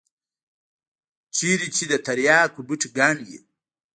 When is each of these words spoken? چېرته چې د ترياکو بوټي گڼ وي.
چېرته 1.35 1.67
چې 1.75 1.83
د 1.91 1.93
ترياکو 2.05 2.59
بوټي 2.67 2.87
گڼ 2.97 3.15
وي. 3.27 3.39